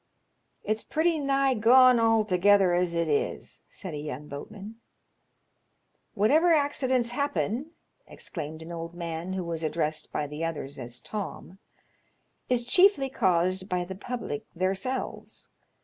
[0.63, 4.81] "It's pretty nigh gone altogether as it is," said a young boatman."
[6.15, 7.67] Whatever accidents happens,"
[8.07, 11.59] exclaimed an old man who was addressed by the others as Tom,
[12.49, 15.49] "is chiefly caused by the public theirs^lves.